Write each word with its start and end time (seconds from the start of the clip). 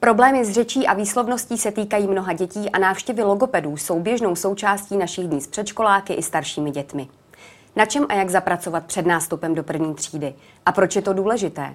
Problémy 0.00 0.44
s 0.44 0.50
řečí 0.50 0.86
a 0.86 0.94
výslovností 0.94 1.58
se 1.58 1.72
týkají 1.72 2.06
mnoha 2.06 2.32
dětí 2.32 2.70
a 2.70 2.78
návštěvy 2.78 3.22
logopedů 3.22 3.76
jsou 3.76 4.00
běžnou 4.00 4.36
součástí 4.36 4.96
našich 4.96 5.28
dní 5.28 5.40
s 5.40 5.46
předškoláky 5.46 6.12
i 6.12 6.22
staršími 6.22 6.70
dětmi. 6.70 7.08
Na 7.76 7.86
čem 7.86 8.06
a 8.08 8.14
jak 8.14 8.30
zapracovat 8.30 8.86
před 8.86 9.06
nástupem 9.06 9.54
do 9.54 9.62
první 9.62 9.94
třídy? 9.94 10.34
A 10.66 10.72
proč 10.72 10.96
je 10.96 11.02
to 11.02 11.12
důležité? 11.12 11.74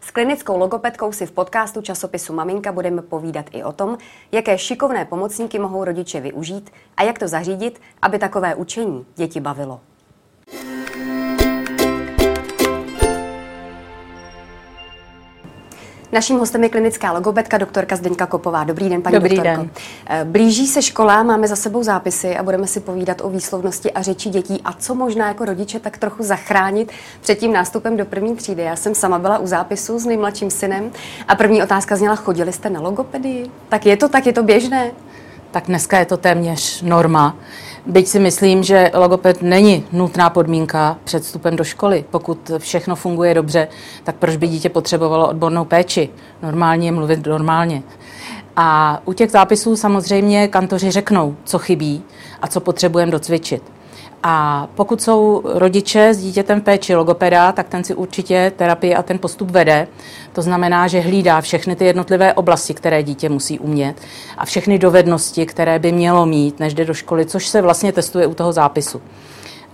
S 0.00 0.10
klinickou 0.10 0.58
logopedkou 0.58 1.12
si 1.12 1.26
v 1.26 1.32
podcastu 1.32 1.82
časopisu 1.82 2.32
Maminka 2.32 2.72
budeme 2.72 3.02
povídat 3.02 3.46
i 3.52 3.64
o 3.64 3.72
tom, 3.72 3.98
jaké 4.32 4.58
šikovné 4.58 5.04
pomocníky 5.04 5.58
mohou 5.58 5.84
rodiče 5.84 6.20
využít 6.20 6.70
a 6.96 7.02
jak 7.02 7.18
to 7.18 7.28
zařídit, 7.28 7.80
aby 8.02 8.18
takové 8.18 8.54
učení 8.54 9.06
děti 9.16 9.40
bavilo. 9.40 9.80
Naším 16.12 16.38
hostem 16.38 16.62
je 16.62 16.68
klinická 16.68 17.12
logopedka 17.12 17.58
doktorka 17.58 17.96
Zdeňka 17.96 18.26
Kopová. 18.26 18.64
Dobrý 18.64 18.88
den, 18.88 19.02
paní 19.02 19.14
Dobrý 19.14 19.36
doktorko. 19.36 19.60
Den. 19.60 19.70
Eh, 20.06 20.24
blíží 20.24 20.66
se 20.66 20.82
škola, 20.82 21.22
máme 21.22 21.48
za 21.48 21.56
sebou 21.56 21.82
zápisy 21.82 22.36
a 22.36 22.42
budeme 22.42 22.66
si 22.66 22.80
povídat 22.80 23.20
o 23.20 23.30
výslovnosti 23.30 23.92
a 23.92 24.02
řeči 24.02 24.28
dětí 24.28 24.60
a 24.64 24.72
co 24.72 24.94
možná 24.94 25.28
jako 25.28 25.44
rodiče 25.44 25.80
tak 25.80 25.98
trochu 25.98 26.22
zachránit 26.22 26.92
před 27.20 27.34
tím 27.34 27.52
nástupem 27.52 27.96
do 27.96 28.04
první 28.04 28.36
třídy. 28.36 28.62
Já 28.62 28.76
jsem 28.76 28.94
sama 28.94 29.18
byla 29.18 29.38
u 29.38 29.46
zápisu 29.46 29.98
s 29.98 30.04
nejmladším 30.06 30.50
synem 30.50 30.90
a 31.28 31.34
první 31.34 31.62
otázka 31.62 31.96
zněla, 31.96 32.16
chodili 32.16 32.52
jste 32.52 32.70
na 32.70 32.80
logopedii? 32.80 33.50
Tak 33.68 33.86
je 33.86 33.96
to 33.96 34.08
tak, 34.08 34.26
je 34.26 34.32
to 34.32 34.42
běžné? 34.42 34.90
Tak 35.50 35.66
dneska 35.66 35.98
je 35.98 36.04
to 36.04 36.16
téměř 36.16 36.82
norma. 36.82 37.36
Byť 37.86 38.08
si 38.08 38.18
myslím, 38.18 38.62
že 38.62 38.90
logoped 38.94 39.42
není 39.42 39.84
nutná 39.92 40.30
podmínka 40.30 40.98
před 41.04 41.22
vstupem 41.22 41.56
do 41.56 41.64
školy. 41.64 42.04
Pokud 42.10 42.50
všechno 42.58 42.96
funguje 42.96 43.34
dobře, 43.34 43.68
tak 44.04 44.16
proč 44.16 44.36
by 44.36 44.48
dítě 44.48 44.68
potřebovalo 44.68 45.28
odbornou 45.28 45.64
péči? 45.64 46.08
Normálně 46.42 46.88
je 46.88 46.92
mluvit 46.92 47.26
normálně. 47.26 47.82
A 48.56 49.00
u 49.04 49.12
těch 49.12 49.30
zápisů 49.30 49.76
samozřejmě 49.76 50.48
kantoři 50.48 50.90
řeknou, 50.90 51.36
co 51.44 51.58
chybí 51.58 52.02
a 52.42 52.48
co 52.48 52.60
potřebujeme 52.60 53.12
docvičit. 53.12 53.71
A 54.22 54.68
pokud 54.74 55.02
jsou 55.02 55.42
rodiče 55.44 56.14
s 56.14 56.18
dítětem 56.18 56.60
v 56.60 56.64
péči 56.64 56.94
logopeda, 56.94 57.52
tak 57.52 57.68
ten 57.68 57.84
si 57.84 57.94
určitě 57.94 58.52
terapii 58.56 58.94
a 58.94 59.02
ten 59.02 59.18
postup 59.18 59.50
vede. 59.50 59.88
To 60.32 60.42
znamená, 60.42 60.88
že 60.88 61.00
hlídá 61.00 61.40
všechny 61.40 61.76
ty 61.76 61.84
jednotlivé 61.84 62.34
oblasti, 62.34 62.74
které 62.74 63.02
dítě 63.02 63.28
musí 63.28 63.58
umět 63.58 63.96
a 64.38 64.44
všechny 64.44 64.78
dovednosti, 64.78 65.46
které 65.46 65.78
by 65.78 65.92
mělo 65.92 66.26
mít, 66.26 66.60
než 66.60 66.74
jde 66.74 66.84
do 66.84 66.94
školy, 66.94 67.26
což 67.26 67.46
se 67.48 67.62
vlastně 67.62 67.92
testuje 67.92 68.26
u 68.26 68.34
toho 68.34 68.52
zápisu. 68.52 69.02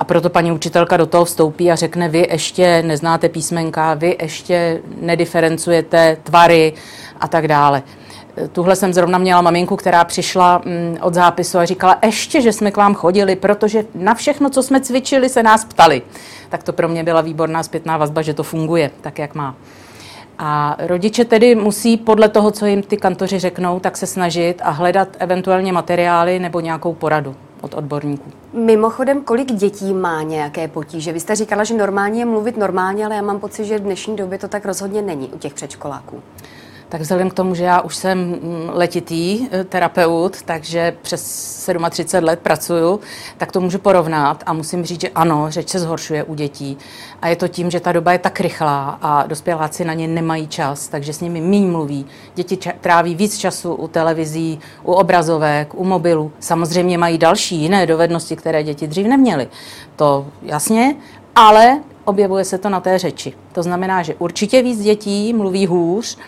A 0.01 0.05
proto 0.05 0.31
paní 0.31 0.53
učitelka 0.53 0.97
do 0.97 1.07
toho 1.07 1.25
vstoupí 1.25 1.71
a 1.71 1.77
řekne, 1.77 2.09
vy 2.09 2.27
ještě 2.31 2.83
neznáte 2.87 3.29
písmenka, 3.29 3.95
vy 3.95 4.17
ještě 4.23 4.81
nediferencujete 5.01 6.17
tvary 6.23 6.73
a 7.21 7.29
tak 7.29 7.49
dále. 7.49 7.83
Tuhle 8.53 8.77
jsem 8.77 8.93
zrovna 8.93 9.19
měla 9.19 9.43
maminku, 9.43 9.77
která 9.77 10.05
přišla 10.05 10.63
mm, 10.65 10.99
od 11.01 11.15
zápisu 11.15 11.59
a 11.59 11.65
říkala, 11.65 11.99
ještě, 12.05 12.41
že 12.41 12.53
jsme 12.53 12.71
k 12.71 12.77
vám 12.77 12.95
chodili, 12.95 13.37
protože 13.37 13.85
na 13.95 14.15
všechno, 14.15 14.51
co 14.51 14.63
jsme 14.63 14.81
cvičili, 14.81 15.29
se 15.29 15.43
nás 15.43 15.65
ptali. 15.65 16.03
Tak 16.49 16.63
to 16.63 16.73
pro 16.73 16.89
mě 16.89 17.05
byla 17.05 17.21
výborná 17.21 17.63
zpětná 17.63 17.97
vazba, 17.97 18.23
že 18.23 18.35
to 18.35 18.43
funguje 18.43 18.91
tak, 19.01 19.19
jak 19.19 19.35
má. 19.35 19.55
A 20.39 20.77
rodiče 20.79 21.25
tedy 21.25 21.55
musí 21.55 21.97
podle 21.97 22.29
toho, 22.29 22.51
co 22.51 22.67
jim 22.67 22.83
ty 22.83 22.97
kantoři 22.97 23.39
řeknou, 23.39 23.81
tak 23.81 23.97
se 23.97 24.07
snažit 24.07 24.61
a 24.65 24.71
hledat 24.71 25.09
eventuálně 25.19 25.73
materiály 25.73 26.39
nebo 26.39 26.61
nějakou 26.61 26.95
poradu 26.95 27.35
od 27.61 27.75
odborníků. 27.75 28.31
Mimochodem, 28.53 29.23
kolik 29.23 29.53
dětí 29.53 29.95
má 29.95 30.23
nějaké 30.23 30.69
potíže? 30.69 31.13
Vy 31.13 31.21
jste 31.21 31.35
říkala, 31.37 31.65
že 31.65 31.75
normálně 31.75 32.21
je 32.21 32.25
mluvit 32.25 32.57
normálně, 32.57 33.07
ale 33.07 33.15
já 33.15 33.23
mám 33.23 33.41
pocit, 33.41 33.65
že 33.65 33.79
v 33.79 33.83
dnešní 33.83 34.17
době 34.17 34.39
to 34.39 34.49
tak 34.49 34.67
rozhodně 34.67 35.03
není 35.03 35.29
u 35.29 35.39
těch 35.39 35.55
předškoláků. 35.55 36.23
Tak 36.89 37.01
vzhledem 37.01 37.31
k 37.31 37.35
tomu, 37.35 37.55
že 37.55 37.65
já 37.65 37.81
už 37.81 37.97
jsem 37.97 38.19
mm, 38.19 38.71
letitý 38.73 39.49
eh, 39.51 39.65
terapeut, 39.65 40.43
takže 40.43 40.97
přes 41.03 41.23
37 41.91 42.25
let 42.25 42.41
pracuju, 42.41 43.01
tak 43.37 43.53
to 43.53 43.61
můžu 43.61 43.79
porovnat 43.79 44.43
a 44.47 44.53
musím 44.53 44.85
říct, 44.85 45.01
že 45.01 45.09
ano, 45.09 45.47
řeč 45.49 45.69
se 45.69 45.79
zhoršuje 45.79 46.25
u 46.25 46.35
dětí. 46.35 46.79
A 47.23 47.29
je 47.29 47.37
to 47.37 47.49
tím, 47.49 47.71
že 47.71 47.81
ta 47.81 47.93
doba 47.93 48.13
je 48.13 48.19
tak 48.19 48.41
rychlá 48.41 48.99
a 49.03 49.27
dospěláci 49.27 49.85
na 49.85 49.95
ně 49.95 50.09
nemají 50.09 50.49
čas, 50.49 50.89
takže 50.89 51.13
s 51.13 51.21
nimi 51.21 51.41
méně 51.41 51.67
mluví. 51.67 52.07
Děti 52.35 52.59
tráví 52.81 53.15
víc 53.15 53.39
času 53.39 53.75
u 53.75 53.89
televizí, 53.89 54.61
u 54.83 54.93
obrazovek, 54.93 55.75
u 55.75 55.85
mobilu. 55.85 56.33
Samozřejmě 56.41 56.99
mají 56.99 57.19
další 57.19 57.57
jiné 57.57 57.87
dovednosti, 57.87 58.37
které 58.37 58.63
děti 58.63 58.87
dřív 58.87 59.07
neměly. 59.07 59.49
To 59.97 60.27
jasně, 60.43 60.97
ale 61.35 61.81
objevuje 62.05 62.45
se 62.45 62.59
to 62.59 62.69
na 62.69 62.81
té 62.81 62.99
řeči. 62.99 63.33
To 63.53 63.63
znamená, 63.63 64.03
že 64.03 64.15
určitě 64.15 64.63
víc 64.63 64.81
dětí 64.81 65.33
mluví 65.33 65.67
hůř, 65.67 66.19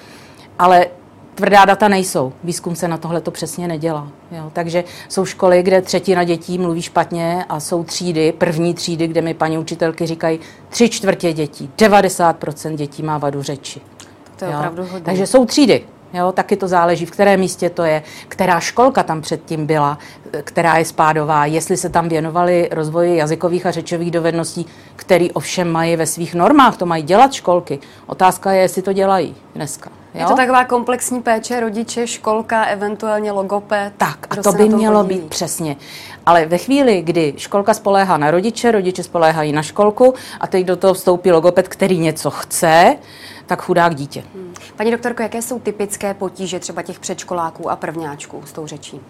ale 0.60 0.86
tvrdá 1.34 1.64
data 1.64 1.88
nejsou. 1.88 2.32
Výzkum 2.44 2.76
se 2.76 2.88
na 2.88 2.96
tohle 2.96 3.20
to 3.20 3.30
přesně 3.30 3.68
nedělá. 3.68 4.08
Jo. 4.30 4.50
Takže 4.52 4.84
jsou 5.08 5.24
školy, 5.24 5.62
kde 5.62 5.82
třetina 5.82 6.24
dětí 6.24 6.58
mluví 6.58 6.82
špatně 6.82 7.44
a 7.48 7.60
jsou 7.60 7.84
třídy, 7.84 8.32
první 8.32 8.74
třídy, 8.74 9.06
kde 9.06 9.22
mi 9.22 9.34
paní 9.34 9.58
učitelky 9.58 10.06
říkají 10.06 10.40
tři 10.68 10.88
čtvrtě 10.88 11.32
dětí, 11.32 11.70
90% 11.78 12.76
dětí 12.76 13.02
má 13.02 13.18
vadu 13.18 13.42
řeči. 13.42 13.80
To 14.36 14.44
je 14.44 14.50
jo. 14.50 14.58
opravdu 14.58 14.82
hodně. 14.82 15.00
Takže 15.00 15.26
jsou 15.26 15.46
třídy. 15.46 15.84
Jo, 16.14 16.32
taky 16.32 16.56
to 16.56 16.68
záleží, 16.68 17.06
v 17.06 17.10
kterém 17.10 17.40
místě 17.40 17.70
to 17.70 17.82
je, 17.82 18.02
která 18.28 18.60
školka 18.60 19.02
tam 19.02 19.20
předtím 19.20 19.66
byla, 19.66 19.98
která 20.42 20.76
je 20.76 20.84
spádová, 20.84 21.46
jestli 21.46 21.76
se 21.76 21.88
tam 21.88 22.08
věnovali 22.08 22.68
rozvoji 22.72 23.16
jazykových 23.16 23.66
a 23.66 23.70
řečových 23.70 24.10
dovedností, 24.10 24.66
který 24.96 25.32
ovšem 25.32 25.72
mají 25.72 25.96
ve 25.96 26.06
svých 26.06 26.34
normách, 26.34 26.76
to 26.76 26.86
mají 26.86 27.02
dělat 27.02 27.32
školky. 27.32 27.78
Otázka 28.06 28.52
je, 28.52 28.62
jestli 28.62 28.82
to 28.82 28.92
dělají 28.92 29.36
dneska. 29.54 29.90
Jo? 30.14 30.20
Je 30.20 30.26
to 30.26 30.36
taková 30.36 30.64
komplexní 30.64 31.22
péče, 31.22 31.60
rodiče, 31.60 32.06
školka, 32.06 32.64
eventuálně 32.64 33.32
logoped. 33.32 33.92
Tak, 33.96 34.26
a 34.30 34.42
to 34.42 34.52
by 34.52 34.68
mělo 34.68 35.02
podílí. 35.02 35.20
být 35.20 35.28
přesně. 35.28 35.76
Ale 36.26 36.46
ve 36.46 36.58
chvíli, 36.58 37.02
kdy 37.02 37.34
školka 37.36 37.74
spoléhá 37.74 38.16
na 38.16 38.30
rodiče, 38.30 38.70
rodiče 38.70 39.02
spoléhají 39.02 39.52
na 39.52 39.62
školku 39.62 40.14
a 40.40 40.46
teď 40.46 40.66
do 40.66 40.76
toho 40.76 40.94
vstoupí 40.94 41.32
logoped, 41.32 41.68
který 41.68 41.98
něco 41.98 42.30
chce, 42.30 42.96
tak 43.46 43.62
chudák 43.62 43.94
dítě. 43.94 44.24
Hmm. 44.34 44.54
Paní 44.76 44.90
doktorko, 44.90 45.22
jaké 45.22 45.42
jsou 45.42 45.58
typické 45.58 46.14
potíže 46.14 46.58
třeba 46.58 46.82
těch 46.82 47.00
předškoláků 47.00 47.70
a 47.70 47.76
prvňáčků 47.76 48.42
s 48.46 48.52
tou 48.52 48.66
řečí? 48.66 49.00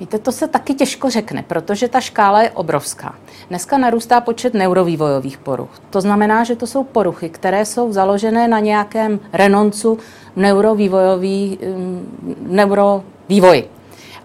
Víte, 0.00 0.18
to 0.18 0.32
se 0.32 0.48
taky 0.48 0.74
těžko 0.74 1.10
řekne, 1.10 1.42
protože 1.42 1.88
ta 1.88 2.00
škála 2.00 2.42
je 2.42 2.50
obrovská. 2.50 3.14
Dneska 3.48 3.78
narůstá 3.78 4.20
počet 4.20 4.54
neurovývojových 4.54 5.38
poruch. 5.38 5.70
To 5.90 6.00
znamená, 6.00 6.44
že 6.44 6.56
to 6.56 6.66
jsou 6.66 6.84
poruchy, 6.84 7.28
které 7.28 7.64
jsou 7.64 7.92
založené 7.92 8.48
na 8.48 8.58
nějakém 8.58 9.20
renoncu 9.32 9.98
neurovývojový, 10.36 11.58
um, 11.58 12.36
neurovývoji. 12.40 13.70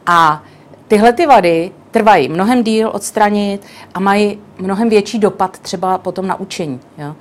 A 0.05 0.43
tyhle 0.87 1.13
ty 1.13 1.25
vady 1.25 1.71
trvají 1.91 2.29
mnohem 2.29 2.63
díl 2.63 2.89
odstranit 2.93 3.61
a 3.93 3.99
mají 3.99 4.39
mnohem 4.57 4.89
větší 4.89 5.19
dopad 5.19 5.59
třeba 5.59 5.97
potom 5.97 6.27
na 6.27 6.39
učení. 6.39 6.79
Jo? 6.97 7.15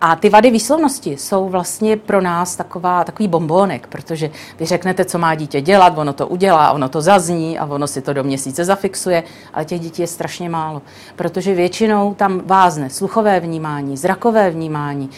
A 0.00 0.16
ty 0.16 0.28
vady 0.28 0.50
výslovnosti 0.50 1.16
jsou 1.16 1.48
vlastně 1.48 1.96
pro 1.96 2.20
nás 2.20 2.56
taková, 2.56 3.04
takový 3.04 3.28
bombónek, 3.28 3.86
protože 3.86 4.30
vy 4.58 4.66
řeknete, 4.66 5.04
co 5.04 5.18
má 5.18 5.34
dítě 5.34 5.60
dělat, 5.60 5.98
ono 5.98 6.12
to 6.12 6.26
udělá, 6.26 6.72
ono 6.72 6.88
to 6.88 7.00
zazní 7.00 7.58
a 7.58 7.66
ono 7.66 7.86
si 7.86 8.02
to 8.02 8.12
do 8.12 8.24
měsíce 8.24 8.64
zafixuje, 8.64 9.22
ale 9.54 9.64
těch 9.64 9.80
dětí 9.80 10.02
je 10.02 10.08
strašně 10.08 10.48
málo, 10.48 10.82
protože 11.16 11.54
většinou 11.54 12.14
tam 12.14 12.42
vázne 12.46 12.90
sluchové 12.90 13.40
vnímání, 13.40 13.96
zrakové 13.96 14.50
vnímání, 14.50 15.10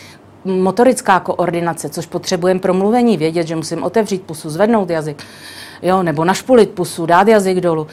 motorická 0.45 1.21
koordinace, 1.21 1.89
což 1.89 2.07
potřebujeme 2.07 2.61
pro 2.61 2.75
mluvení, 2.75 3.17
vědět, 3.17 3.47
že 3.47 3.57
musím 3.57 3.83
otevřít 3.83 4.23
pusu, 4.23 4.51
zvednout 4.51 4.91
jazyk, 4.91 5.23
jo, 5.83 6.03
nebo 6.03 6.25
našpulit 6.25 6.71
pusu, 6.71 7.07
dát 7.07 7.29
jazyk 7.29 7.61
dolů 7.61 7.87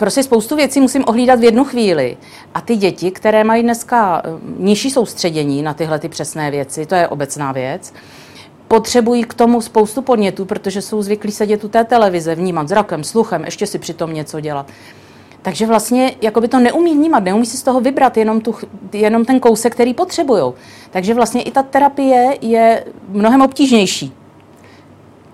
prostě 0.00 0.22
spoustu 0.22 0.56
věcí 0.56 0.80
musím 0.80 1.04
ohlídat 1.06 1.40
v 1.40 1.44
jednu 1.44 1.64
chvíli. 1.64 2.16
A 2.54 2.60
ty 2.60 2.76
děti, 2.76 3.10
které 3.10 3.44
mají 3.44 3.62
dneska 3.62 4.22
eh, 4.24 4.28
nižší 4.58 4.90
soustředění 4.90 5.62
na 5.62 5.74
tyhle 5.74 5.98
ty 5.98 6.08
přesné 6.08 6.50
věci, 6.50 6.86
to 6.86 6.94
je 6.94 7.08
obecná 7.08 7.52
věc, 7.52 7.92
potřebují 8.68 9.24
k 9.24 9.34
tomu 9.34 9.60
spoustu 9.60 10.02
podnětů, 10.02 10.44
protože 10.44 10.82
jsou 10.82 11.02
zvyklí 11.02 11.32
sedět 11.32 11.64
u 11.64 11.68
té 11.68 11.84
televize, 11.84 12.34
vnímat 12.34 12.68
zrakem, 12.68 13.04
sluchem, 13.04 13.44
ještě 13.44 13.66
si 13.66 13.78
přitom 13.78 14.14
něco 14.14 14.40
dělat. 14.40 14.66
Takže 15.42 15.66
vlastně 15.66 16.12
jako 16.22 16.40
by 16.40 16.48
to 16.48 16.58
neumí 16.58 16.94
vnímat, 16.94 17.24
neumí 17.24 17.46
si 17.46 17.56
z 17.56 17.62
toho 17.62 17.80
vybrat 17.80 18.16
jenom, 18.16 18.40
tu, 18.40 18.54
jenom 18.92 19.24
ten 19.24 19.40
kousek, 19.40 19.72
který 19.72 19.94
potřebují. 19.94 20.52
Takže 20.90 21.14
vlastně 21.14 21.42
i 21.42 21.50
ta 21.50 21.62
terapie 21.62 22.38
je 22.40 22.84
mnohem 23.08 23.42
obtížnější. 23.42 24.12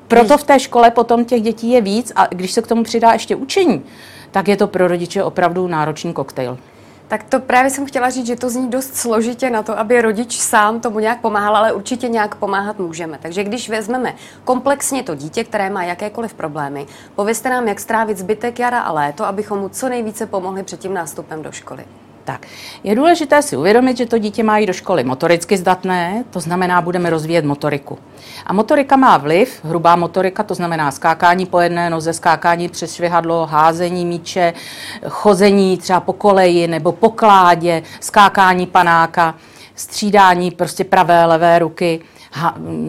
Proto 0.08 0.38
v 0.38 0.44
té 0.44 0.60
škole 0.60 0.90
potom 0.90 1.24
těch 1.24 1.42
dětí 1.42 1.70
je 1.70 1.80
víc 1.80 2.12
a 2.16 2.26
když 2.26 2.52
se 2.52 2.62
k 2.62 2.66
tomu 2.66 2.82
přidá 2.82 3.12
ještě 3.12 3.36
učení, 3.36 3.82
tak 4.36 4.48
je 4.48 4.56
to 4.56 4.66
pro 4.66 4.88
rodiče 4.88 5.24
opravdu 5.24 5.68
náročný 5.68 6.12
koktejl. 6.12 6.58
Tak 7.08 7.22
to 7.22 7.40
právě 7.40 7.70
jsem 7.70 7.86
chtěla 7.86 8.10
říct, 8.10 8.26
že 8.26 8.36
to 8.36 8.50
zní 8.50 8.70
dost 8.70 8.96
složitě 8.96 9.50
na 9.50 9.62
to, 9.62 9.78
aby 9.78 10.02
rodič 10.02 10.38
sám 10.40 10.80
tomu 10.80 10.98
nějak 10.98 11.20
pomáhal, 11.20 11.56
ale 11.56 11.72
určitě 11.72 12.08
nějak 12.08 12.34
pomáhat 12.34 12.78
můžeme. 12.78 13.18
Takže 13.22 13.44
když 13.44 13.68
vezmeme 13.68 14.14
komplexně 14.44 15.02
to 15.02 15.14
dítě, 15.14 15.44
které 15.44 15.70
má 15.70 15.84
jakékoliv 15.84 16.34
problémy, 16.34 16.86
povězte 17.14 17.50
nám, 17.50 17.68
jak 17.68 17.80
strávit 17.80 18.18
zbytek 18.18 18.58
jara 18.58 18.80
a 18.80 18.92
léto, 18.92 19.24
abychom 19.24 19.58
mu 19.58 19.68
co 19.68 19.88
nejvíce 19.88 20.26
pomohli 20.26 20.62
před 20.62 20.80
tím 20.80 20.94
nástupem 20.94 21.42
do 21.42 21.52
školy. 21.52 21.84
Tak, 22.26 22.46
je 22.84 22.94
důležité 22.94 23.42
si 23.42 23.56
uvědomit, 23.56 23.96
že 23.96 24.06
to 24.06 24.18
dítě 24.18 24.42
má 24.42 24.58
jít 24.58 24.66
do 24.66 24.72
školy 24.72 25.04
motoricky 25.04 25.56
zdatné, 25.56 26.24
to 26.30 26.40
znamená, 26.40 26.80
budeme 26.80 27.10
rozvíjet 27.10 27.44
motoriku. 27.44 27.98
A 28.46 28.52
motorika 28.52 28.96
má 28.96 29.16
vliv, 29.16 29.60
hrubá 29.64 29.96
motorika, 29.96 30.42
to 30.42 30.54
znamená 30.54 30.90
skákání 30.90 31.46
po 31.46 31.60
jedné 31.60 31.90
noze, 31.90 32.12
skákání 32.12 32.68
přes 32.68 32.94
švihadlo, 32.94 33.46
házení 33.46 34.06
míče, 34.06 34.54
chození 35.08 35.78
třeba 35.78 36.00
po 36.00 36.12
koleji 36.12 36.68
nebo 36.68 36.92
po 36.92 37.10
kládě, 37.10 37.82
skákání 38.00 38.66
panáka, 38.66 39.34
střídání 39.74 40.50
prostě 40.50 40.84
pravé, 40.84 41.26
levé 41.26 41.58
ruky, 41.58 42.00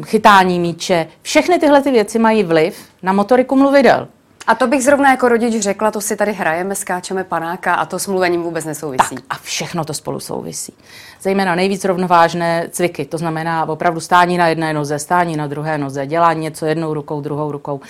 chytání 0.06 0.60
míče. 0.60 1.07
Všechny 1.22 1.60
tyhle 1.60 1.81
ty 1.81 1.92
věci 1.92 2.19
mají 2.19 2.44
vliv 2.44 2.86
na 3.04 3.13
motoriku 3.13 3.56
mluvidel. 3.56 4.07
A 4.48 4.56
to 4.56 4.68
bych 4.68 4.84
zrovna 4.84 5.12
jako 5.12 5.30
rodič 5.30 5.64
řekla, 5.64 5.92
to 5.92 6.02
si 6.02 6.16
tady 6.16 6.34
hrajeme, 6.34 6.76
skáčeme 6.76 7.24
panáka 7.24 7.74
a 7.74 7.86
to 7.86 8.00
s 8.00 8.08
mluvením 8.08 8.44
vůbec 8.44 8.66
nesouvisí. 8.66 9.16
Tak 9.16 9.24
a 9.30 9.36
všechno 9.36 9.86
to 9.86 9.94
spolu 9.94 10.20
souvisí. 10.20 10.74
Zejména 11.22 11.56
nejvíc 11.56 11.86
rovnovážné 11.86 12.68
cviky, 12.72 13.06
to 13.06 13.18
znamená 13.18 13.70
opravdu 13.70 14.00
stání 14.00 14.38
na 14.38 14.48
jedné 14.48 14.74
noze, 14.74 15.00
stání 15.00 15.38
na 15.38 15.48
druhé 15.48 15.78
noze, 15.78 16.08
dělání 16.08 16.42
něco 16.42 16.66
jednou 16.66 16.94
rukou, 16.94 17.22
druhou 17.22 17.52
rukou. 17.52 17.82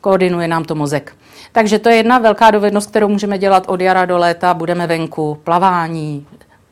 Koordinuje 0.00 0.48
nám 0.48 0.64
to 0.64 0.74
mozek. 0.74 1.16
Takže 1.52 1.78
to 1.78 1.88
je 1.88 1.96
jedna 1.96 2.18
velká 2.18 2.50
dovednost, 2.50 2.90
kterou 2.90 3.08
můžeme 3.08 3.38
dělat 3.38 3.64
od 3.66 3.80
jara 3.80 4.04
do 4.04 4.18
léta. 4.18 4.54
Budeme 4.54 4.86
venku, 4.86 5.40
plavání. 5.44 6.26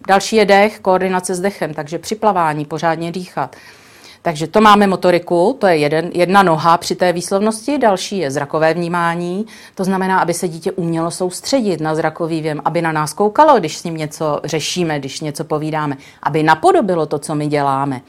Další 0.09 0.37
je 0.37 0.45
dech, 0.45 0.81
koordinace 0.81 1.35
s 1.35 1.41
dechem, 1.41 1.75
takže 1.75 1.99
při 1.99 2.15
plavání 2.15 2.65
pořádně 2.65 3.13
dýchat. 3.13 3.57
Takže 4.25 4.47
to 4.47 4.61
máme 4.61 4.87
motoriku, 4.87 5.57
to 5.59 5.67
je 5.67 5.77
jeden, 5.77 6.11
jedna 6.15 6.43
noha 6.43 6.79
při 6.79 6.95
té 6.95 7.13
výslovnosti, 7.13 7.79
další 7.79 8.19
je 8.19 8.31
zrakové 8.31 8.75
vnímání, 8.75 9.47
to 9.75 9.85
znamená, 9.85 10.19
aby 10.19 10.35
se 10.35 10.49
dítě 10.49 10.73
umělo 10.73 11.11
soustředit 11.11 11.81
na 11.81 11.95
zrakový 11.95 12.41
věm, 12.41 12.63
aby 12.65 12.83
na 12.83 12.93
nás 12.93 13.13
koukalo, 13.13 13.59
když 13.59 13.77
s 13.77 13.85
ním 13.85 13.97
něco 13.97 14.41
řešíme, 14.45 14.99
když 14.99 15.21
něco 15.21 15.45
povídáme, 15.45 15.97
aby 16.23 16.43
napodobilo 16.43 17.07
to, 17.07 17.19
co 17.19 17.35
my 17.35 17.47
děláme. 17.47 18.01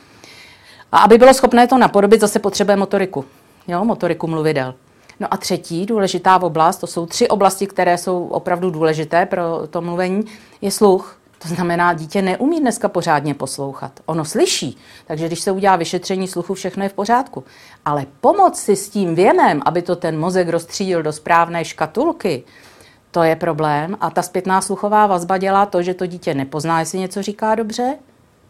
A 0.92 0.98
aby 0.98 1.18
bylo 1.18 1.34
schopné 1.34 1.68
to 1.68 1.78
napodobit, 1.78 2.22
zase 2.22 2.40
potřebuje 2.40 2.78
motoriku. 2.78 3.26
Jo, 3.68 3.86
motoriku 3.86 4.28
mluvidel. 4.28 4.74
No 5.20 5.28
a 5.32 5.38
třetí 5.38 5.86
důležitá 5.86 6.42
oblast, 6.42 6.78
to 6.78 6.88
jsou 6.88 7.06
tři 7.06 7.28
oblasti, 7.28 7.68
které 7.68 7.98
jsou 7.98 8.28
opravdu 8.28 8.70
důležité 8.70 9.26
pro 9.26 9.68
to 9.70 9.82
mluvení, 9.82 10.26
je 10.62 10.72
sluch. 10.72 11.23
To 11.44 11.50
znamená, 11.50 11.94
dítě 11.94 12.22
neumí 12.22 12.60
dneska 12.60 12.90
pořádně 12.90 13.34
poslouchat. 13.34 14.00
Ono 14.06 14.26
slyší, 14.26 14.78
takže 15.06 15.28
když 15.28 15.40
se 15.40 15.52
udělá 15.52 15.76
vyšetření 15.76 16.28
sluchu, 16.28 16.54
všechno 16.54 16.84
je 16.84 16.90
v 16.90 16.94
pořádku. 16.94 17.44
Ale 17.86 18.06
pomoc 18.22 18.60
si 18.60 18.76
s 18.76 18.90
tím 18.90 19.16
věmem, 19.16 19.62
aby 19.66 19.82
to 19.82 19.96
ten 19.96 20.20
mozek 20.20 20.50
rozstřídil 20.50 21.04
do 21.04 21.14
správné 21.14 21.66
škatulky, 21.66 22.44
to 23.12 23.24
je 23.24 23.36
problém. 23.36 23.98
A 24.02 24.10
ta 24.10 24.22
zpětná 24.22 24.62
sluchová 24.62 25.08
vazba 25.08 25.38
dělá 25.38 25.66
to, 25.66 25.82
že 25.82 25.94
to 25.94 26.06
dítě 26.06 26.34
nepozná, 26.34 26.80
jestli 26.80 27.00
něco 27.00 27.22
říká 27.22 27.56
dobře 27.56 27.98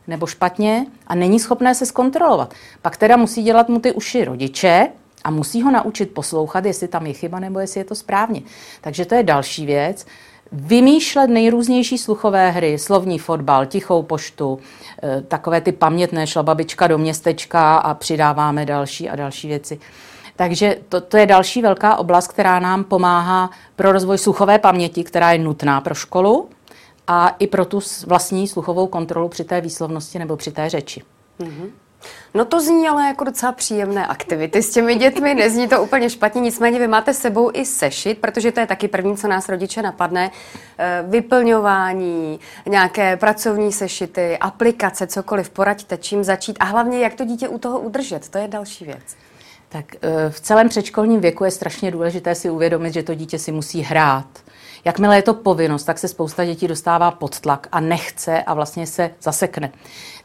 nebo 0.08 0.28
špatně 0.28 0.86
a 1.08 1.16
není 1.16 1.40
schopné 1.40 1.76
se 1.76 1.86
zkontrolovat. 1.86 2.54
Pak 2.82 2.98
teda 2.98 3.18
musí 3.18 3.44
dělat 3.44 3.70
mu 3.70 3.80
ty 3.80 3.92
uši 3.92 4.26
rodiče, 4.26 4.90
a 5.24 5.32
musí 5.32 5.62
ho 5.62 5.72
naučit 5.72 6.14
poslouchat, 6.14 6.66
jestli 6.66 6.88
tam 6.88 7.08
je 7.08 7.14
chyba 7.14 7.40
nebo 7.40 7.60
jestli 7.60 7.80
je 7.80 7.86
to 7.86 7.96
správně. 7.96 8.42
Takže 8.82 9.06
to 9.06 9.16
je 9.16 9.24
další 9.24 9.66
věc 9.66 10.06
vymýšlet 10.54 11.28
nejrůznější 11.28 11.98
sluchové 11.98 12.52
hry, 12.52 12.80
slovní 12.80 13.20
fotbal, 13.20 13.66
tichou 13.66 14.04
poštu, 14.04 14.60
eh, 15.04 15.22
takové 15.28 15.62
ty 15.62 15.72
pamětné, 15.72 16.28
šla 16.28 16.44
babička 16.44 16.88
do 16.88 16.98
městečka 16.98 17.78
a 17.78 17.94
přidáváme 17.94 18.66
další 18.66 19.10
a 19.10 19.16
další 19.16 19.48
věci. 19.48 19.80
Takže 20.36 20.78
to, 20.90 21.02
to 21.02 21.18
je 21.18 21.26
další 21.26 21.62
velká 21.62 21.96
oblast, 21.96 22.28
která 22.28 22.60
nám 22.60 22.84
pomáhá 22.84 23.50
pro 23.76 23.92
rozvoj 23.92 24.18
sluchové 24.18 24.60
paměti, 24.60 25.04
která 25.04 25.32
je 25.32 25.40
nutná 25.40 25.82
pro 25.82 25.96
školu 25.96 26.50
a 27.08 27.36
i 27.40 27.48
pro 27.48 27.66
tu 27.66 27.80
vlastní 28.08 28.48
sluchovou 28.48 28.88
kontrolu 28.88 29.30
při 29.30 29.44
té 29.44 29.62
výslovnosti 29.62 30.20
nebo 30.20 30.38
při 30.38 30.52
té 30.52 30.70
řeči. 30.70 31.02
Mm-hmm. 31.40 31.70
No 32.34 32.46
to 32.46 32.62
zní 32.62 32.88
ale 32.88 33.08
jako 33.08 33.24
docela 33.24 33.52
příjemné 33.52 34.08
aktivity 34.08 34.64
s 34.64 34.70
těmi 34.70 34.96
dětmi, 34.96 35.36
nezní 35.36 35.68
to 35.68 35.84
úplně 35.84 36.10
špatně, 36.10 36.42
nicméně 36.42 36.80
vy 36.80 36.88
máte 36.88 37.14
sebou 37.14 37.52
i 37.54 37.66
sešit, 37.66 38.20
protože 38.22 38.52
to 38.52 38.60
je 38.60 38.68
taky 38.68 38.88
první, 38.88 39.18
co 39.18 39.28
nás 39.28 39.50
rodiče 39.50 39.82
napadne, 39.82 40.32
eh, 40.78 41.04
vyplňování, 41.08 42.40
nějaké 42.66 43.18
pracovní 43.18 43.72
sešity, 43.72 44.38
aplikace, 44.38 45.08
cokoliv, 45.08 45.50
poraďte, 45.50 45.98
čím 45.98 46.24
začít 46.24 46.58
a 46.60 46.66
hlavně, 46.66 47.00
jak 47.00 47.14
to 47.14 47.26
dítě 47.26 47.48
u 47.48 47.58
toho 47.58 47.80
udržet, 47.80 48.30
to 48.30 48.38
je 48.38 48.48
další 48.48 48.86
věc. 48.86 49.16
Tak 49.70 49.86
eh, 49.96 50.30
v 50.30 50.40
celém 50.40 50.70
předškolním 50.70 51.20
věku 51.20 51.44
je 51.44 51.52
strašně 51.52 51.92
důležité 51.92 52.36
si 52.36 52.50
uvědomit, 52.50 52.94
že 52.94 53.04
to 53.04 53.16
dítě 53.16 53.40
si 53.40 53.52
musí 53.52 53.82
hrát 53.82 54.28
Jakmile 54.86 55.16
je 55.16 55.22
to 55.22 55.34
povinnost, 55.34 55.84
tak 55.84 56.00
se 56.00 56.08
spousta 56.08 56.46
dětí 56.46 56.68
dostává 56.68 57.12
pod 57.12 57.40
tlak 57.40 57.68
a 57.72 57.80
nechce 57.80 58.44
a 58.44 58.54
vlastně 58.54 58.88
se 58.88 59.12
zasekne. 59.22 59.72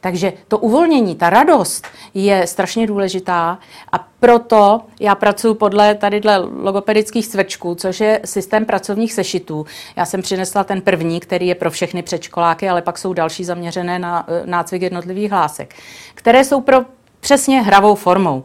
Takže 0.01 0.33
to 0.49 0.59
uvolnění, 0.59 1.15
ta 1.15 1.31
radost 1.31 1.87
je 2.15 2.47
strašně 2.47 2.87
důležitá 2.87 3.59
a 3.93 4.09
proto 4.21 4.81
já 5.01 5.15
pracuji 5.15 5.55
podle 5.55 5.95
tady 5.95 6.21
logopedických 6.63 7.29
cvrčků, 7.29 7.75
což 7.75 8.01
je 8.01 8.21
systém 8.25 8.65
pracovních 8.65 9.13
sešitů. 9.13 9.67
Já 9.97 10.05
jsem 10.05 10.23
přinesla 10.23 10.65
ten 10.65 10.81
první, 10.81 11.21
který 11.21 11.47
je 11.47 11.55
pro 11.55 11.71
všechny 11.71 12.03
předškoláky, 12.03 12.69
ale 12.69 12.83
pak 12.83 12.99
jsou 12.99 13.13
další 13.13 13.45
zaměřené 13.45 13.99
na 13.99 14.27
eh, 14.29 14.43
nácvik 14.47 14.83
jednotlivých 14.83 15.31
hlásek, 15.31 15.75
které 16.15 16.45
jsou 16.45 16.61
pro 16.61 16.85
přesně 17.21 17.63
hravou 17.63 17.95
formou. 17.95 18.45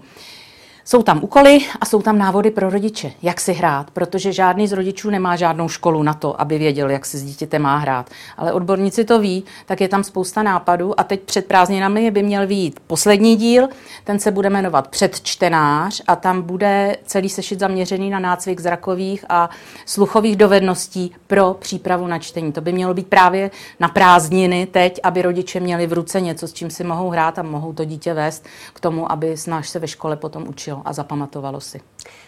Jsou 0.86 1.04
tam 1.04 1.24
úkoly 1.24 1.60
a 1.82 1.86
jsou 1.86 2.02
tam 2.02 2.18
návody 2.18 2.52
pro 2.52 2.70
rodiče, 2.70 3.12
jak 3.22 3.42
si 3.42 3.54
hrát, 3.54 3.92
protože 3.92 4.34
žádný 4.34 4.68
z 4.68 4.72
rodičů 4.72 5.10
nemá 5.10 5.36
žádnou 5.36 5.70
školu 5.70 6.04
na 6.04 6.14
to, 6.14 6.42
aby 6.42 6.58
věděl, 6.58 6.90
jak 6.90 7.06
se 7.06 7.18
s 7.18 7.24
dítětem 7.24 7.62
má 7.62 7.78
hrát. 7.78 8.10
Ale 8.38 8.54
odborníci 8.54 9.06
to 9.06 9.20
ví, 9.20 9.44
tak 9.66 9.82
je 9.82 9.88
tam 9.88 10.04
spousta 10.04 10.44
nápadů 10.44 11.00
a 11.00 11.04
teď 11.04 11.22
před 11.22 11.46
prázdninami 11.46 12.12
by 12.12 12.24
měl 12.24 12.48
výjít 12.48 12.80
poslední 12.88 13.36
díl, 13.36 13.68
ten 14.04 14.20
se 14.20 14.32
bude 14.32 14.50
jmenovat 14.50 14.88
Předčtenář 14.88 16.02
a 16.08 16.16
tam 16.16 16.42
bude 16.42 16.96
celý 17.06 17.30
sešit 17.30 17.60
zaměřený 17.60 18.10
na 18.10 18.20
nácvik 18.20 18.60
zrakových 18.60 19.26
a 19.30 19.50
sluchových 19.86 20.36
dovedností 20.36 21.16
pro 21.28 21.54
přípravu 21.54 22.08
na 22.08 22.20
čtení. 22.20 22.52
To 22.52 22.62
by 22.62 22.74
mělo 22.74 22.94
být 22.94 23.08
právě 23.08 23.52
na 23.80 23.88
prázdniny 23.88 24.66
teď, 24.66 25.00
aby 25.04 25.22
rodiče 25.22 25.60
měli 25.60 25.88
v 25.88 25.94
ruce 25.94 26.22
něco, 26.22 26.48
s 26.48 26.54
čím 26.54 26.70
si 26.70 26.84
mohou 26.84 27.10
hrát 27.10 27.40
a 27.40 27.44
mohou 27.44 27.74
to 27.74 27.86
dítě 27.86 28.14
vést 28.14 28.46
k 28.74 28.80
tomu, 28.80 29.12
aby 29.12 29.38
snáš 29.38 29.70
se 29.70 29.80
ve 29.80 29.88
škole 29.88 30.16
potom 30.16 30.48
učil 30.48 30.73
naučilo 30.74 30.82
a 30.86 30.94
zapamatovalo 30.94 31.62
si. 31.62 31.82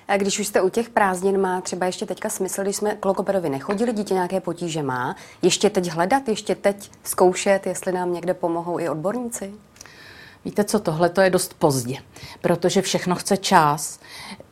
A 0.07 0.17
když 0.17 0.39
už 0.39 0.47
jste 0.47 0.61
u 0.61 0.69
těch 0.69 0.89
prázdnin, 0.89 1.41
má 1.41 1.61
třeba 1.61 1.85
ještě 1.85 2.05
teďka 2.05 2.29
smysl, 2.29 2.63
když 2.63 2.75
jsme 2.75 2.95
k 2.95 3.05
logopedovi 3.05 3.49
nechodili, 3.49 3.93
dítě 3.93 4.13
nějaké 4.13 4.39
potíže 4.41 4.83
má, 4.83 5.15
ještě 5.41 5.69
teď 5.69 5.87
hledat, 5.91 6.27
ještě 6.27 6.55
teď 6.55 6.91
zkoušet, 7.03 7.67
jestli 7.67 7.91
nám 7.91 8.13
někde 8.13 8.33
pomohou 8.33 8.79
i 8.79 8.89
odborníci? 8.89 9.53
Víte 10.45 10.63
co, 10.63 10.79
tohle 10.79 11.09
to 11.09 11.21
je 11.21 11.29
dost 11.29 11.53
pozdě, 11.53 11.97
protože 12.41 12.81
všechno 12.81 13.15
chce 13.15 13.37
čas. 13.37 13.99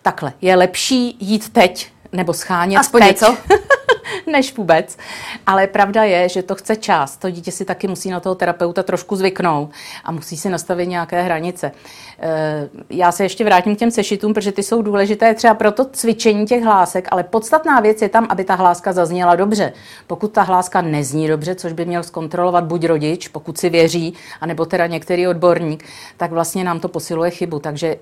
Takhle, 0.01 0.33
je 0.41 0.55
lepší 0.55 1.17
jít 1.19 1.49
teď 1.53 1.91
nebo 2.11 2.33
schánět 2.33 2.79
Aspoň 2.79 3.01
teď. 3.01 3.09
něco. 3.09 3.37
než 4.31 4.57
vůbec. 4.57 4.97
Ale 5.45 5.67
pravda 5.67 6.03
je, 6.03 6.29
že 6.29 6.43
to 6.43 6.55
chce 6.55 6.75
čas. 6.75 7.17
To 7.17 7.29
dítě 7.29 7.51
si 7.51 7.65
taky 7.65 7.87
musí 7.87 8.09
na 8.09 8.19
toho 8.19 8.35
terapeuta 8.35 8.83
trošku 8.83 9.15
zvyknout 9.15 9.71
a 10.03 10.11
musí 10.11 10.37
si 10.37 10.49
nastavit 10.49 10.89
nějaké 10.89 11.21
hranice. 11.21 11.71
Eh, 12.19 12.69
já 12.89 13.11
se 13.11 13.23
ještě 13.23 13.43
vrátím 13.43 13.75
k 13.75 13.79
těm 13.79 13.91
sešitům, 13.91 14.33
protože 14.33 14.51
ty 14.51 14.63
jsou 14.63 14.81
důležité 14.81 15.33
třeba 15.33 15.53
pro 15.53 15.71
to 15.71 15.85
cvičení 15.85 16.45
těch 16.45 16.63
hlásek, 16.63 17.07
ale 17.11 17.23
podstatná 17.23 17.79
věc 17.79 18.01
je 18.01 18.09
tam, 18.09 18.27
aby 18.29 18.43
ta 18.43 18.55
hláska 18.55 18.93
zazněla 18.93 19.35
dobře. 19.35 19.73
Pokud 20.07 20.31
ta 20.31 20.41
hláska 20.41 20.81
nezní 20.81 21.27
dobře, 21.27 21.55
což 21.55 21.73
by 21.73 21.85
měl 21.85 22.03
zkontrolovat 22.03 22.63
buď 22.63 22.85
rodič, 22.85 23.27
pokud 23.27 23.57
si 23.57 23.69
věří, 23.69 24.13
anebo 24.41 24.65
teda 24.65 24.87
některý 24.87 25.27
odborník, 25.27 25.85
tak 26.17 26.31
vlastně 26.31 26.63
nám 26.63 26.79
to 26.79 26.87
posiluje 26.87 27.31
chybu. 27.31 27.59
Takže 27.59 27.95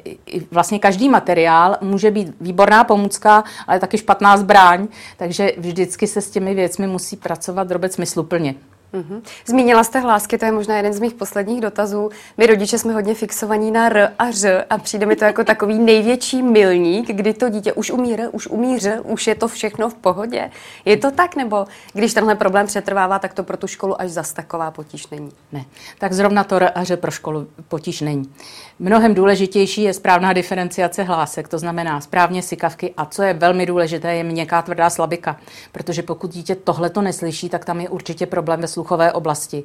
vlastně 0.51 0.79
každý 0.79 1.09
materiál 1.09 1.77
může 1.81 2.11
být 2.11 2.33
výborná 2.41 2.83
pomůcka, 2.83 3.43
ale 3.67 3.79
taky 3.79 3.97
špatná 3.97 4.37
zbraň, 4.37 4.87
takže 5.17 5.51
vždycky 5.57 6.00
se 6.07 6.21
s 6.21 6.29
těmi 6.29 6.55
věcmi 6.55 6.87
musí 6.87 7.15
pracovat 7.15 7.67
drobec 7.67 7.93
smysluplně. 7.93 8.55
Mm-hmm. 8.93 9.21
Zmínila 9.45 9.83
jste 9.83 9.99
hlásky, 9.99 10.37
to 10.37 10.45
je 10.45 10.51
možná 10.51 10.77
jeden 10.77 10.93
z 10.93 10.99
mých 10.99 11.13
posledních 11.13 11.61
dotazů. 11.61 12.09
My 12.37 12.45
rodiče 12.45 12.77
jsme 12.77 12.93
hodně 12.93 13.15
fixovaní 13.15 13.71
na 13.71 13.85
R 13.85 14.11
a 14.19 14.31
Ř 14.31 14.65
a 14.69 14.77
přijde 14.77 15.05
mi 15.05 15.15
to 15.15 15.25
jako 15.25 15.43
takový 15.43 15.79
největší 15.79 16.43
milník, 16.43 17.07
kdy 17.07 17.33
to 17.33 17.49
dítě 17.49 17.73
už 17.73 17.91
umí 17.91 18.13
R, 18.13 18.29
už 18.31 18.47
umí 18.47 18.79
Ř, 18.79 18.99
už 19.03 19.27
je 19.27 19.35
to 19.35 19.47
všechno 19.47 19.89
v 19.89 19.93
pohodě. 19.93 20.51
Je 20.85 20.97
to 20.97 21.11
tak, 21.11 21.35
nebo 21.35 21.65
když 21.93 22.13
tenhle 22.13 22.35
problém 22.35 22.67
přetrvává, 22.67 23.19
tak 23.19 23.33
to 23.33 23.43
pro 23.43 23.57
tu 23.57 23.67
školu 23.67 24.01
až 24.01 24.09
zas 24.09 24.33
taková 24.33 24.71
potíž 24.71 25.07
není? 25.07 25.31
Ne, 25.51 25.65
tak 25.99 26.13
zrovna 26.13 26.43
to 26.43 26.55
R 26.55 26.71
a 26.75 26.83
Ř 26.83 26.99
pro 26.99 27.11
školu 27.11 27.47
potíž 27.67 28.01
není. 28.01 28.33
Mnohem 28.79 29.13
důležitější 29.13 29.81
je 29.81 29.93
správná 29.93 30.33
diferenciace 30.33 31.03
hlásek, 31.03 31.47
to 31.47 31.59
znamená 31.59 32.01
správně 32.01 32.41
sykavky 32.41 32.93
a 32.97 33.05
co 33.05 33.23
je 33.23 33.33
velmi 33.33 33.65
důležité, 33.65 34.15
je 34.15 34.23
měkká 34.23 34.61
tvrdá 34.61 34.89
slabika, 34.89 35.37
protože 35.71 36.03
pokud 36.03 36.31
dítě 36.31 36.55
tohle 36.55 36.89
to 36.89 37.01
neslyší, 37.01 37.49
tak 37.49 37.65
tam 37.65 37.81
je 37.81 37.89
určitě 37.89 38.25
problém 38.25 38.61
ve 38.61 38.67
sluchové 38.81 39.13
oblasti 39.13 39.63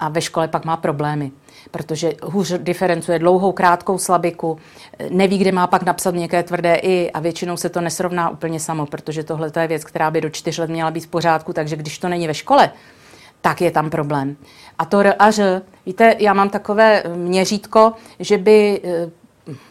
a 0.00 0.08
ve 0.08 0.20
škole 0.20 0.48
pak 0.48 0.64
má 0.64 0.76
problémy, 0.76 1.32
protože 1.70 2.12
hůř 2.22 2.52
diferencuje 2.58 3.18
dlouhou, 3.18 3.52
krátkou 3.52 3.98
slabiku, 3.98 4.58
neví, 5.10 5.38
kde 5.38 5.52
má 5.52 5.66
pak 5.66 5.82
napsat 5.82 6.14
měkké 6.14 6.42
tvrdé 6.42 6.74
i 6.74 7.10
a 7.10 7.20
většinou 7.20 7.56
se 7.56 7.68
to 7.68 7.80
nesrovná 7.80 8.28
úplně 8.28 8.60
samo, 8.60 8.86
protože 8.86 9.24
tohle 9.24 9.52
je 9.60 9.66
věc, 9.66 9.84
která 9.84 10.10
by 10.10 10.20
do 10.20 10.30
čtyř 10.30 10.58
let 10.58 10.70
měla 10.70 10.90
být 10.90 11.04
v 11.04 11.08
pořádku, 11.16 11.52
takže 11.52 11.76
když 11.76 11.98
to 11.98 12.08
není 12.08 12.26
ve 12.26 12.34
škole, 12.34 12.70
tak 13.40 13.60
je 13.60 13.70
tam 13.70 13.90
problém. 13.90 14.36
A 14.78 14.84
to 14.84 15.00
R 15.00 15.14
a 15.18 15.30
Ř, 15.30 15.62
víte, 15.86 16.16
já 16.18 16.32
mám 16.32 16.50
takové 16.50 17.02
měřítko, 17.14 17.92
že 18.20 18.38
by 18.38 18.80
eh, 18.84 19.10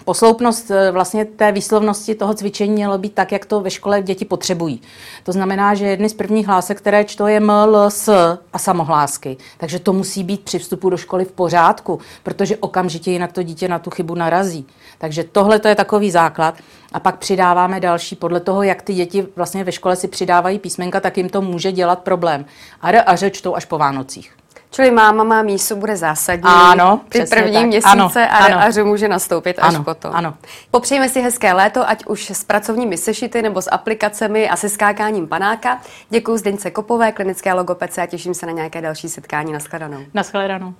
posloupnost 0.05 0.71
eh, 0.71 0.91
vlastně 0.91 1.25
té 1.25 1.51
výslovnosti 1.51 2.15
toho 2.15 2.33
cvičení 2.33 2.73
mělo 2.73 2.97
být 2.97 3.13
tak, 3.13 3.31
jak 3.31 3.45
to 3.45 3.61
ve 3.61 3.71
škole 3.71 4.01
děti 4.01 4.25
potřebují. 4.25 4.81
To 5.23 5.31
znamená, 5.31 5.75
že 5.75 5.85
jedny 5.85 6.09
z 6.09 6.13
prvních 6.13 6.47
hlásek, 6.47 6.77
které 6.77 7.05
čtou, 7.05 7.25
je 7.25 7.37
M, 7.37 7.49
L, 7.49 7.89
S 7.89 8.37
a 8.53 8.59
samohlásky. 8.59 9.37
Takže 9.57 9.79
to 9.79 9.93
musí 9.93 10.23
být 10.23 10.41
při 10.41 10.59
vstupu 10.59 10.89
do 10.89 10.97
školy 10.97 11.25
v 11.25 11.31
pořádku, 11.31 11.99
protože 12.23 12.57
okamžitě 12.57 13.11
jinak 13.11 13.31
to 13.31 13.43
dítě 13.43 13.67
na 13.67 13.79
tu 13.79 13.89
chybu 13.89 14.15
narazí. 14.15 14.67
Takže 14.97 15.23
tohle 15.23 15.59
to 15.59 15.67
je 15.67 15.75
takový 15.75 16.11
základ. 16.11 16.55
A 16.91 16.99
pak 16.99 17.17
přidáváme 17.17 17.79
další, 17.79 18.15
podle 18.15 18.39
toho, 18.39 18.63
jak 18.63 18.81
ty 18.81 18.93
děti 18.93 19.27
vlastně 19.35 19.63
ve 19.63 19.71
škole 19.71 19.95
si 19.95 20.07
přidávají 20.07 20.59
písmenka, 20.59 20.99
tak 20.99 21.17
jim 21.17 21.29
to 21.29 21.41
může 21.41 21.71
dělat 21.71 21.99
problém. 21.99 22.45
A 22.81 22.89
a 22.89 23.15
řeč 23.15 23.37
čtou 23.37 23.55
až 23.55 23.65
po 23.65 23.77
Vánocích. 23.77 24.31
Čili 24.71 24.91
máma 24.91 25.23
má 25.23 25.41
mísu 25.41 25.75
bude 25.75 25.95
zásadní. 25.97 26.43
Ano, 26.45 27.01
Ty 27.09 27.25
první 27.25 27.53
tak. 27.53 27.65
měsíce 27.65 27.89
ano, 27.91 28.11
a 28.15 28.45
ano. 28.45 28.59
ařu 28.59 28.85
může 28.85 29.07
nastoupit 29.07 29.59
až 29.59 29.75
ano, 29.75 29.83
potom. 29.83 30.11
Ano. 30.15 30.33
Popřejme 30.71 31.09
si 31.09 31.21
hezké 31.21 31.53
léto, 31.53 31.89
ať 31.89 32.05
už 32.05 32.29
s 32.29 32.43
pracovními 32.43 32.97
sešity 32.97 33.41
nebo 33.41 33.61
s 33.61 33.71
aplikacemi 33.71 34.49
a 34.49 34.55
se 34.55 34.69
skákáním 34.69 35.27
panáka. 35.27 35.81
Děkuji 36.09 36.37
Zdeňce 36.37 36.71
Kopové, 36.71 37.11
klinické 37.11 37.53
logopece 37.53 38.01
a 38.01 38.05
těším 38.05 38.33
se 38.33 38.45
na 38.45 38.51
nějaké 38.51 38.81
další 38.81 39.09
setkání. 39.09 39.53
Naschledanou. 39.53 39.99
Naschledanou. 40.13 40.73